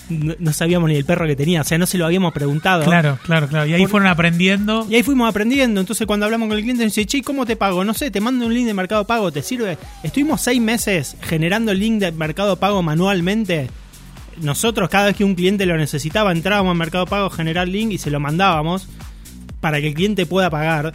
No, 0.10 0.34
no 0.40 0.54
sabíamos 0.54 0.90
ni 0.90 0.96
el 0.96 1.06
perro 1.06 1.26
que 1.28 1.36
tenía, 1.36 1.62
o 1.62 1.64
sea, 1.64 1.78
no 1.78 1.86
se 1.86 1.98
lo 1.98 2.06
habíamos 2.06 2.34
preguntado. 2.34 2.84
Claro, 2.86 3.18
claro, 3.24 3.48
claro. 3.48 3.66
Y 3.66 3.74
ahí 3.74 3.82
Por- 3.82 3.92
fueron 3.92 4.08
aprendiendo. 4.10 4.88
Y 4.90 4.96
ahí 4.96 5.04
fuimos 5.04 5.30
aprendiendo. 5.30 5.80
Entonces, 5.82 6.08
cuando 6.08 6.26
hablamos 6.26 6.48
con 6.48 6.58
el 6.58 6.64
cliente, 6.64 6.84
nos 6.84 6.94
dice, 6.96 7.06
che, 7.08 7.22
¿cómo 7.22 7.46
te 7.46 7.56
pago? 7.56 7.84
No 7.84 7.94
sé, 7.94 8.12
te 8.12 8.22
mando 8.22 8.46
un 8.46 8.54
link 8.54 8.66
de 8.68 8.74
Mercado 8.74 9.06
Pago, 9.06 9.32
¿te 9.32 9.42
sirve? 9.42 9.78
Estuvimos 10.04 10.42
seis 10.42 10.62
meses 10.62 11.18
generando 11.22 11.72
el 11.72 11.80
link 11.80 12.00
de 12.00 12.12
Mercado 12.12 12.56
Pago 12.58 12.82
manualmente. 12.84 13.70
Nosotros, 14.42 14.90
cada 14.90 15.08
vez 15.08 15.16
que 15.18 15.24
un 15.24 15.36
cliente 15.36 15.66
lo 15.66 15.78
necesitaba, 15.78 16.32
entrábamos 16.32 16.72
a 16.72 16.76
Mercado 16.76 17.06
Pago, 17.06 17.30
generar 17.30 17.68
link 17.68 17.92
y 17.92 17.98
se 17.98 18.10
lo 18.10 18.20
mandábamos 18.20 18.88
para 19.60 19.80
que 19.82 19.90
el 19.90 19.94
cliente 19.94 20.26
pueda 20.26 20.50
pagar. 20.50 20.94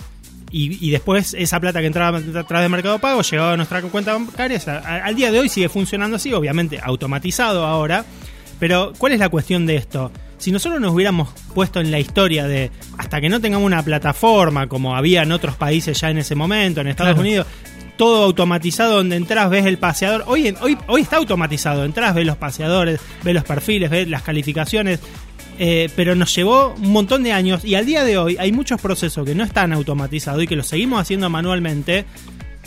Y, 0.51 0.85
y 0.87 0.91
después 0.91 1.35
esa 1.35 1.61
plata 1.61 1.81
que 1.81 1.87
entraba 1.87 2.19
a 2.19 2.23
través 2.47 2.65
de 2.65 2.69
Mercado 2.69 2.99
Pago 2.99 3.21
llegaba 3.23 3.53
a 3.53 3.57
nuestra 3.57 3.83
cuenta 3.83 4.13
bancaria. 4.15 4.57
O 4.57 4.61
sea, 4.61 4.79
a- 4.79 5.05
al 5.05 5.15
día 5.15 5.31
de 5.31 5.39
hoy 5.41 5.49
sigue 5.49 5.69
funcionando 5.69 6.17
así, 6.17 6.33
obviamente 6.33 6.81
automatizado 6.83 7.67
ahora. 7.67 8.05
Pero, 8.59 8.93
¿cuál 8.99 9.13
es 9.13 9.19
la 9.21 9.29
cuestión 9.29 9.67
de 9.67 9.77
esto? 9.77 10.11
Si 10.39 10.51
nosotros 10.53 10.81
nos 10.81 10.93
hubiéramos 10.95 11.29
puesto 11.55 11.81
en 11.81 11.91
la 11.91 11.99
historia 11.99 12.47
de 12.47 12.71
hasta 12.99 13.21
que 13.21 13.29
no 13.29 13.41
tengamos 13.41 13.67
una 13.67 13.83
plataforma 13.83 14.67
como 14.67 14.95
había 14.97 15.23
en 15.23 15.33
otros 15.33 15.57
países 15.57 15.99
ya 16.01 16.11
en 16.11 16.19
ese 16.19 16.35
momento, 16.35 16.81
en 16.81 16.89
Estados 16.89 17.15
Claro. 17.15 17.21
Unidos, 17.29 17.47
todo 17.97 18.25
automatizado 18.25 18.97
donde 18.97 19.17
entras, 19.17 19.49
ves 19.49 19.65
el 19.67 19.79
paseador. 19.79 20.25
Hoy, 20.27 20.55
hoy, 20.61 20.77
hoy 20.87 21.01
está 21.03 21.17
automatizado, 21.17 21.85
entras, 21.85 22.15
ves 22.15 22.27
los 22.27 22.37
paseadores, 22.37 23.01
ves 23.25 23.35
los 23.35 23.45
perfiles, 23.45 23.89
ves 23.91 24.09
las 24.09 24.23
calificaciones. 24.23 25.01
eh, 25.59 25.89
pero 25.97 26.15
nos 26.15 26.35
llevó 26.35 26.75
un 26.75 26.93
montón 26.93 27.23
de 27.23 27.33
años 27.33 27.65
y 27.65 27.77
al 27.77 27.87
día 27.87 28.05
de 28.05 28.19
hoy 28.19 28.37
hay 28.39 28.53
muchos 28.53 28.79
procesos 28.79 29.25
que 29.25 29.35
no 29.35 29.43
están 29.43 29.73
automatizados 29.73 30.43
y 30.43 30.47
que 30.47 30.55
los 30.57 30.67
seguimos 30.67 31.01
haciendo 31.01 31.31
manualmente 31.31 32.05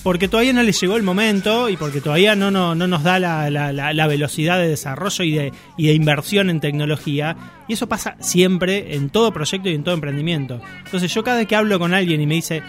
porque 0.04 0.28
todavía 0.28 0.54
no 0.54 0.64
les 0.64 0.80
llegó 0.80 0.96
el 0.98 1.04
momento 1.04 1.70
y 1.70 1.78
porque 1.78 2.02
todavía 2.02 2.36
no, 2.36 2.52
no, 2.52 2.74
no 2.76 2.88
nos 2.88 3.04
da 3.04 3.20
la, 3.20 3.50
la- 3.50 3.74
la- 3.74 3.94
la 3.94 4.08
velocidad 4.08 4.58
de 4.58 4.68
desarrollo 4.70 5.24
y 5.24 5.32
de, 5.32 5.54
y 5.78 5.88
de 5.88 5.94
inversión 5.94 6.50
en 6.50 6.60
tecnología. 6.60 7.36
Y 7.68 7.74
eso 7.74 7.88
pasa 7.88 8.16
siempre 8.20 8.96
en 8.96 9.10
todo 9.10 9.32
proyecto 9.34 9.70
y 9.70 9.76
en 9.76 9.84
todo 9.84 9.94
emprendimiento. 9.96 10.62
Entonces 10.86 11.14
yo 11.14 11.24
cada 11.24 11.38
vez 11.38 11.48
que 11.48 11.56
hablo 11.56 11.78
con 11.80 11.94
alguien 11.94 12.22
y 12.22 12.28
me 12.28 12.36
dice, 12.36 12.64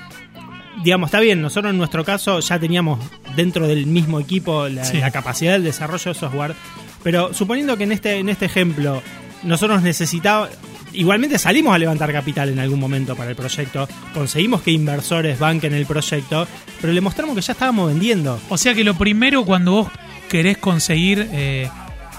digamos, 0.85 1.09
está 1.09 1.21
bien, 1.21 1.41
nosotros 1.41 1.71
en 1.73 1.79
nuestro 1.79 2.05
caso 2.05 2.41
ya 2.41 2.59
teníamos 2.59 2.99
dentro 3.37 3.67
del 3.69 3.87
mismo 3.87 4.19
equipo 4.21 4.69
la, 4.69 4.85
Sí. 4.85 4.99
la 4.99 5.11
capacidad 5.11 5.53
del 5.53 5.65
desarrollo 5.65 6.13
de 6.13 6.19
software, 6.19 6.55
pero 7.03 7.33
suponiendo 7.33 7.77
que 7.77 7.85
en 7.85 7.93
este, 7.93 8.19
en 8.19 8.29
este 8.29 8.47
ejemplo 8.47 9.03
nosotros 9.43 9.83
necesitábamos... 9.83 10.51
Igualmente 10.93 11.39
salimos 11.39 11.75
a 11.75 11.79
levantar 11.79 12.13
capital 12.13 12.49
en 12.49 12.59
algún 12.59 12.81
momento 12.81 13.15
para 13.15 13.31
el 13.31 13.37
proyecto, 13.37 13.89
conseguimos 14.13 14.63
que 14.63 14.73
inversores 14.73 15.39
banquen 15.39 15.73
el 15.73 15.87
proyecto, 15.87 16.47
pero 16.81 16.93
le 16.93 17.01
mostramos 17.01 17.37
que 17.37 17.43
ya 17.43 17.53
estábamos 17.53 17.89
vendiendo. 17.89 18.41
O 18.49 18.59
sea 18.59 18.75
que 18.75 18.85
lo 18.85 18.95
primero 18.95 19.45
cuando 19.45 19.73
vos 19.73 19.89
querés 20.29 20.59
conseguir 20.59 21.29
eh, 21.33 21.69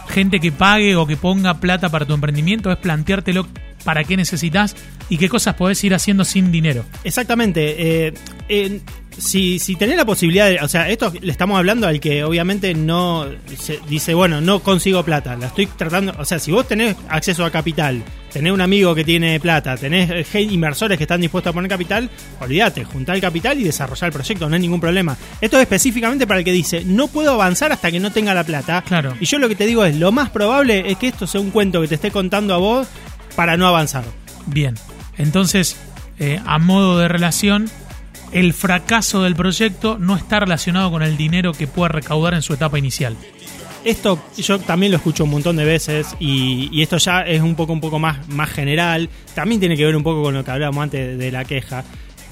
gente 0.09 0.39
que 0.39 0.51
pague 0.51 0.95
o 0.95 1.05
que 1.05 1.17
ponga 1.17 1.55
plata 1.55 1.89
para 1.89 2.05
tu 2.05 2.13
emprendimiento 2.13 2.71
es 2.71 2.77
planteártelo 2.77 3.47
para 3.83 4.03
qué 4.03 4.15
necesitas 4.17 4.75
y 5.11 5.17
qué 5.17 5.27
cosas 5.27 5.55
podés 5.55 5.83
ir 5.83 5.93
haciendo 5.93 6.23
sin 6.23 6.53
dinero. 6.53 6.85
Exactamente. 7.03 8.07
eh, 8.07 8.13
eh, 8.47 8.79
si, 9.17 9.59
si 9.59 9.75
tenés 9.75 9.97
la 9.97 10.05
posibilidad 10.05 10.49
de. 10.49 10.59
O 10.61 10.67
sea, 10.67 10.89
esto 10.89 11.11
le 11.19 11.31
estamos 11.31 11.57
hablando 11.57 11.85
al 11.85 11.99
que 11.99 12.23
obviamente 12.23 12.73
no. 12.73 13.27
se 13.59 13.79
dice, 13.89 14.13
bueno, 14.13 14.39
no 14.39 14.61
consigo 14.61 15.03
plata. 15.03 15.35
La 15.35 15.47
estoy 15.47 15.65
tratando. 15.65 16.13
O 16.17 16.25
sea, 16.25 16.39
si 16.39 16.51
vos 16.51 16.67
tenés 16.67 16.95
acceso 17.09 17.43
a 17.43 17.51
capital, 17.51 18.01
tenés 18.31 18.53
un 18.53 18.61
amigo 18.61 18.95
que 18.95 19.03
tiene 19.03 19.37
plata, 19.39 19.75
tenés 19.75 20.09
eh, 20.33 20.41
inversores 20.41 20.97
que 20.97 21.03
están 21.03 21.21
dispuestos 21.21 21.51
a 21.51 21.53
poner 21.53 21.69
capital, 21.69 22.09
olvídate, 22.39 22.85
juntá 22.85 23.13
el 23.13 23.21
capital 23.21 23.59
y 23.59 23.63
desarrollar 23.63 24.07
el 24.07 24.13
proyecto, 24.13 24.47
no 24.47 24.55
hay 24.55 24.61
ningún 24.61 24.79
problema. 24.79 25.17
Esto 25.39 25.57
es 25.57 25.63
específicamente 25.63 26.25
para 26.25 26.39
el 26.39 26.45
que 26.45 26.53
dice, 26.53 26.83
no 26.85 27.07
puedo 27.09 27.33
avanzar 27.33 27.71
hasta 27.71 27.91
que 27.91 27.99
no 27.99 28.11
tenga 28.11 28.33
la 28.33 28.43
plata. 28.45 28.81
Claro. 28.87 29.15
Y 29.19 29.25
yo 29.25 29.39
lo 29.39 29.49
que 29.49 29.55
te 29.55 29.65
digo 29.65 29.83
es, 29.83 29.97
lo 29.97 30.11
más 30.11 30.29
probable 30.29 30.89
es 30.89 30.97
que 30.97 31.07
esto 31.07 31.27
sea 31.27 31.41
un 31.41 31.51
cuento 31.51 31.81
que 31.81 31.87
te 31.87 31.95
esté 31.95 32.11
contando 32.11 32.53
a 32.53 32.57
vos 32.57 32.87
para 33.35 33.57
no 33.57 33.67
avanzar. 33.67 34.03
Bien. 34.47 34.75
Entonces, 35.17 35.77
eh, 36.19 36.39
a 36.45 36.59
modo 36.59 36.99
de 36.99 37.07
relación, 37.07 37.69
el 38.31 38.53
fracaso 38.53 39.23
del 39.23 39.35
proyecto 39.35 39.97
no 39.97 40.15
está 40.15 40.39
relacionado 40.39 40.91
con 40.91 41.03
el 41.03 41.17
dinero 41.17 41.53
que 41.53 41.67
pueda 41.67 41.89
recaudar 41.89 42.33
en 42.33 42.41
su 42.41 42.53
etapa 42.53 42.79
inicial. 42.79 43.15
Esto 43.83 44.23
yo 44.37 44.59
también 44.59 44.91
lo 44.91 44.97
escucho 44.97 45.23
un 45.23 45.31
montón 45.31 45.55
de 45.55 45.65
veces 45.65 46.15
y, 46.19 46.69
y, 46.71 46.83
esto 46.83 46.97
ya 46.97 47.21
es 47.21 47.41
un 47.41 47.55
poco 47.55 47.73
un 47.73 47.81
poco 47.81 47.97
más, 47.97 48.27
más 48.29 48.49
general. 48.49 49.09
También 49.33 49.59
tiene 49.59 49.75
que 49.75 49.85
ver 49.85 49.95
un 49.95 50.03
poco 50.03 50.21
con 50.21 50.35
lo 50.35 50.43
que 50.43 50.51
hablábamos 50.51 50.83
antes 50.83 51.17
de 51.17 51.31
la 51.31 51.45
queja. 51.45 51.83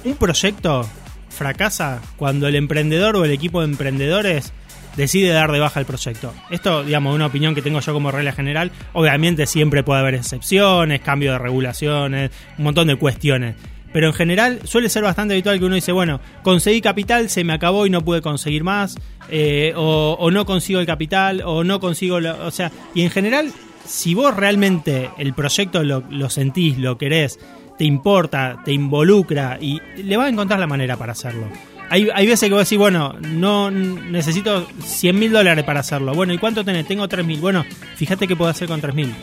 Un 0.03 0.15
proyecto 0.15 0.87
fracasa 1.29 2.01
cuando 2.17 2.47
el 2.47 2.55
emprendedor 2.55 3.15
o 3.15 3.25
el 3.25 3.31
equipo 3.31 3.61
de 3.61 3.65
emprendedores 3.65 4.53
decide 4.99 5.29
dar 5.29 5.51
de 5.51 5.59
baja 5.59 5.79
el 5.79 5.85
proyecto. 5.85 6.33
Esto, 6.49 6.83
digamos, 6.83 7.15
una 7.15 7.27
opinión 7.27 7.55
que 7.55 7.61
tengo 7.61 7.79
yo 7.79 7.93
como 7.93 8.11
regla 8.11 8.33
general. 8.33 8.71
Obviamente 8.93 9.47
siempre 9.47 9.81
puede 9.81 10.01
haber 10.01 10.15
excepciones, 10.15 10.99
cambio 10.99 11.31
de 11.31 11.39
regulaciones, 11.39 12.31
un 12.57 12.65
montón 12.65 12.87
de 12.87 12.97
cuestiones. 12.97 13.55
Pero 13.93 14.07
en 14.07 14.13
general 14.13 14.59
suele 14.65 14.89
ser 14.89 15.03
bastante 15.03 15.33
habitual 15.33 15.57
que 15.57 15.65
uno 15.65 15.75
dice, 15.75 15.93
bueno, 15.93 16.19
conseguí 16.43 16.81
capital, 16.81 17.29
se 17.29 17.43
me 17.43 17.53
acabó 17.53 17.87
y 17.87 17.89
no 17.89 18.03
pude 18.03 18.21
conseguir 18.21 18.63
más, 18.63 18.97
eh, 19.29 19.73
o, 19.75 20.17
o, 20.19 20.31
no 20.31 20.45
consigo 20.45 20.79
el 20.79 20.85
capital, 20.85 21.41
o 21.43 21.63
no 21.63 21.79
consigo, 21.79 22.19
lo, 22.19 22.45
o 22.45 22.51
sea, 22.51 22.71
y 22.93 23.01
en 23.01 23.09
general, 23.09 23.51
si 23.85 24.13
vos 24.13 24.35
realmente 24.35 25.09
el 25.17 25.33
proyecto 25.33 25.83
lo, 25.83 26.03
lo 26.09 26.29
sentís, 26.29 26.77
lo 26.77 26.99
querés, 26.99 27.39
te 27.79 27.85
importa, 27.85 28.61
te 28.63 28.73
involucra 28.73 29.57
y 29.59 29.81
le 30.03 30.17
vas 30.17 30.27
a 30.27 30.29
encontrar 30.29 30.59
la 30.59 30.67
manera 30.67 30.97
para 30.97 31.13
hacerlo. 31.13 31.47
Hay, 31.89 32.07
hay 32.13 32.27
veces 32.27 32.47
que 32.47 32.53
vos 32.53 32.63
decís, 32.63 32.77
bueno, 32.77 33.15
no 33.21 33.71
necesito 33.71 34.67
100 34.83 35.17
mil 35.17 35.31
dólares 35.31 35.65
para 35.65 35.79
hacerlo. 35.79 36.13
Bueno, 36.13 36.33
¿y 36.33 36.37
cuánto 36.37 36.63
tenés? 36.63 36.87
Tengo 36.87 37.07
3 37.07 37.25
mil. 37.25 37.39
Bueno, 37.39 37.65
fíjate 37.95 38.27
qué 38.27 38.35
puedo 38.35 38.51
hacer 38.51 38.67
con 38.67 38.79
3 38.79 38.93
mil. 38.93 39.13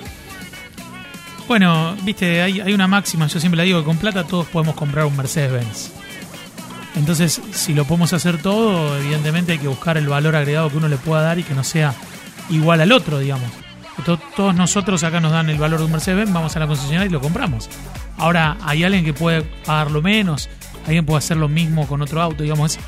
Bueno, 1.49 1.95
viste, 2.03 2.43
hay, 2.43 2.73
una 2.73 2.89
máxima, 2.89 3.29
yo 3.29 3.39
siempre 3.39 3.57
la 3.57 3.63
digo, 3.63 3.79
que 3.79 3.85
con 3.85 3.99
plata 3.99 4.25
todos 4.25 4.47
podemos 4.47 4.75
comprar 4.75 5.05
un 5.05 5.17
Mercedes-Benz. 5.17 5.93
Entonces, 6.97 7.41
si 7.53 7.73
lo 7.73 7.85
podemos 7.85 8.13
hacer 8.13 8.39
todo, 8.39 8.99
evidentemente 8.99 9.53
hay 9.53 9.59
que 9.59 9.69
buscar 9.69 9.97
el 9.97 10.09
valor 10.09 10.35
agregado 10.35 10.71
que 10.71 10.79
uno 10.79 10.89
le 10.89 10.97
pueda 10.97 11.23
dar 11.23 11.39
y 11.39 11.45
que 11.45 11.55
no 11.55 11.63
sea 11.63 11.95
igual 12.51 12.81
al 12.81 12.91
otro, 12.91 13.21
digamos. 13.21 13.49
Todos 14.35 14.55
nosotros 14.55 15.05
acá 15.05 15.21
nos 15.21 15.31
dan 15.31 15.49
el 15.49 15.59
valor 15.59 15.79
de 15.79 15.85
un 15.85 15.93
Mercedes-Benz, 15.93 16.33
vamos 16.33 16.57
a 16.57 16.59
la 16.59 16.67
concesionaria 16.67 17.09
y 17.09 17.13
lo 17.13 17.21
compramos. 17.21 17.71
Ahora, 18.19 18.57
hay 18.63 18.83
alguien 18.83 19.05
que 19.05 19.15
puede 19.15 19.43
pagarlo 19.43 20.03
menos, 20.03 20.49
alguien 20.87 21.05
puede 21.05 21.19
hacer 21.19 21.37
lo 21.37 21.49
mismo 21.49 21.87
con 21.87 22.03
otro 22.03 22.23
auto, 22.23 22.43
digamos, 22.43 22.77
es 22.77 22.83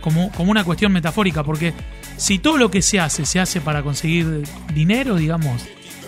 como, 0.00 0.30
como 0.32 0.50
una 0.50 0.64
cuestión 0.64 0.92
metafórica, 0.92 1.44
porque 1.44 1.72
si 2.16 2.38
todo 2.38 2.58
lo 2.58 2.70
que 2.70 2.82
se 2.82 3.00
hace 3.00 3.24
se 3.24 3.40
hace 3.40 3.60
para 3.60 3.82
conseguir 3.82 4.42
dinero, 4.74 5.16
digamos, 5.16 5.62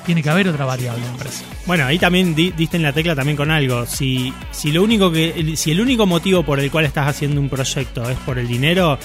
tiene 0.05 0.23
que 0.23 0.31
haber 0.31 0.49
otra 0.49 0.65
variable 0.65 1.03
la 1.03 1.11
empresa. 1.11 1.45
Bueno, 1.67 1.85
ahí 1.85 1.99
también 1.99 2.35
di, 2.35 2.53
diste 2.53 2.77
en 2.77 2.85
la 2.85 2.93
tecla 2.93 3.17
también 3.17 3.37
con 3.37 3.51
algo. 3.51 3.87
Si, 3.87 4.33
si 4.53 4.71
lo 4.71 4.85
único 4.85 5.11
que, 5.11 5.57
si 5.57 5.73
el 5.73 5.81
único 5.81 6.07
motivo 6.07 6.45
por 6.45 6.61
el 6.61 6.71
cual 6.71 6.85
estás 6.85 7.09
haciendo 7.09 7.41
un 7.41 7.49
proyecto 7.49 8.09
es 8.09 8.17
por 8.19 8.39
el 8.39 8.47
dinero, 8.47 8.99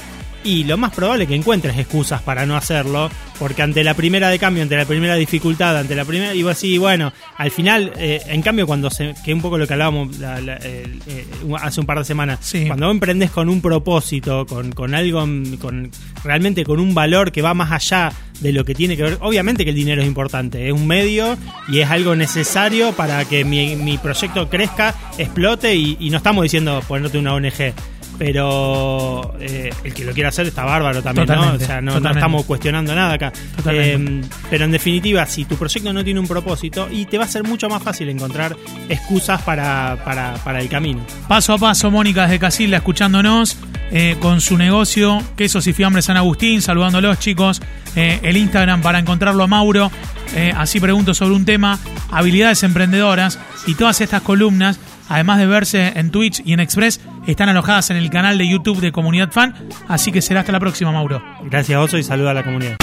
y 0.44 0.64
lo 0.64 0.78
más 0.78 0.92
probable 0.94 1.24
es 1.24 1.30
que 1.30 1.36
encuentres 1.36 1.78
excusas 1.78 2.22
para 2.22 2.46
no 2.46 2.56
hacerlo, 2.56 3.10
porque 3.40 3.62
ante 3.62 3.84
la 3.84 3.94
primera 3.94 4.30
de 4.30 4.40
cambio, 4.40 4.64
ante 4.64 4.76
la 4.78 4.86
primera 4.86 5.16
dificultad, 5.16 5.78
ante 5.78 5.96
la 5.96 6.06
primera, 6.06 6.34
y 6.36 6.48
así, 6.48 6.78
bueno, 6.78 7.12
al 7.38 7.52
final, 7.52 7.92
eh, 7.98 8.22
en 8.28 8.42
cambio, 8.42 8.66
cuando 8.68 8.90
se, 8.90 9.14
que 9.24 9.34
un 9.34 9.42
poco 9.42 9.58
lo 9.58 9.68
que 9.68 9.74
hablábamos 9.74 10.18
la, 10.20 10.40
la, 10.42 10.58
eh, 10.58 10.86
eh, 11.08 11.26
hace 11.62 11.80
un 11.80 11.86
par 11.86 12.00
de 12.00 12.06
semanas, 12.06 12.40
Sí. 12.42 12.66
cuando 12.68 12.86
vos 12.88 12.94
emprendes 12.94 13.32
con 13.32 13.50
un 13.50 13.62
propósito, 13.62 14.46
con, 14.46 14.72
con 14.72 14.94
algo, 14.96 15.20
con 15.60 15.92
realmente 16.24 16.64
con 16.64 16.80
un 16.80 16.94
valor 16.94 17.32
que 17.32 17.42
va 17.42 17.54
más 17.54 17.72
allá 17.72 18.12
de 18.40 18.52
lo 18.52 18.66
que 18.66 18.74
tiene 18.74 18.98
que 18.98 19.04
ver, 19.04 19.18
obviamente 19.22 19.64
que 19.64 19.70
el 19.70 19.76
dinero 19.76 20.02
es 20.02 20.08
importante, 20.08 20.68
es 20.68 20.74
un 20.74 20.88
medio 20.88 21.38
y 21.68 21.80
es 21.80 21.90
algo 21.90 22.16
necesario 22.16 22.92
para 22.94 23.26
que 23.26 23.46
mi, 23.46 23.76
mi 23.76 23.98
proyecto 24.00 24.50
crezca, 24.50 24.96
explote 25.18 25.76
y, 25.76 25.98
y 26.00 26.10
no 26.10 26.18
estamos 26.18 26.44
diciendo 26.44 26.82
ponerte 26.88 27.18
una 27.20 27.34
ONG 27.36 27.74
pero 28.24 29.34
eh, 29.40 29.74
el 29.84 29.96
que 29.96 30.06
lo 30.06 30.14
quiera 30.14 30.30
hacer 30.30 30.46
está 30.46 30.64
bárbaro 30.64 31.02
también, 31.02 31.26
Totalmente, 31.26 31.58
¿no? 31.58 31.64
O 31.64 31.68
sea, 31.68 31.82
no, 31.82 31.98
estamos 31.98 32.46
cuestionando 32.46 32.94
nada 32.94 33.14
acá. 33.14 33.34
Eh, 33.66 34.22
pero 34.48 34.66
en 34.66 34.72
definitiva, 34.72 35.26
si 35.26 35.46
tu 35.46 35.56
proyecto 35.56 35.92
no 35.92 36.04
tiene 36.04 36.20
un 36.20 36.28
propósito, 36.28 36.88
y 36.92 37.06
te 37.06 37.18
va 37.18 37.24
a 37.24 37.28
ser 37.28 37.44
mucho 37.44 37.68
más 37.68 37.82
fácil 37.82 38.10
encontrar 38.10 38.56
excusas 38.90 39.42
para, 39.42 39.98
para, 40.06 40.36
para 40.36 40.62
el 40.62 40.70
camino. 40.70 41.04
Paso 41.28 41.54
a 41.54 41.58
paso, 41.58 41.90
Mónica 41.90 42.22
desde 42.22 42.38
Casilda 42.38 42.78
escuchándonos 42.78 43.58
eh, 43.92 44.16
con 44.20 44.40
su 44.40 44.56
negocio 44.56 45.20
Quesos 45.36 45.66
y 45.66 45.74
Fiambres 45.74 46.06
San 46.06 46.16
Agustín, 46.16 46.62
saludándolos 46.62 47.18
chicos. 47.18 47.60
El 47.96 48.38
Instagram 48.38 48.84
para 48.84 49.00
encontrarlo 49.00 49.44
a 49.44 49.48
Mauro. 49.48 49.92
Así 50.56 50.80
pregunto 50.80 51.16
sobre 51.16 51.34
un 51.36 51.44
tema, 51.44 51.80
habilidades 52.12 52.62
emprendedoras 52.62 53.40
y 53.66 53.74
todas 53.74 54.00
estas 54.00 54.22
columnas, 54.22 54.80
además 55.14 55.40
de 55.40 55.48
verse 55.48 55.94
en 55.96 56.12
Twitch 56.12 56.42
y 56.46 56.54
en 56.54 56.60
Express, 56.60 57.02
están 57.28 57.50
alojadas 57.50 57.90
en 57.90 57.98
el 57.98 58.10
canal 58.10 58.38
de 58.38 58.48
YouTube 58.48 58.80
de 58.80 58.92
Comunidad 58.92 59.32
Fan. 59.32 59.54
Así 59.88 60.12
que 60.12 60.22
será 60.22 60.42
hasta 60.42 60.52
la 60.52 60.60
próxima, 60.60 60.92
Mauro. 60.92 61.22
Gracias, 61.44 61.80
Oso, 61.80 61.98
y 61.98 62.04
saluda 62.04 62.32
a 62.32 62.36
la 62.36 62.44
comunidad. 62.44 62.81